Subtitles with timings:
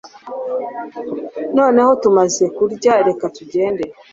[1.57, 3.83] Noneho tumaze kurya reka tugende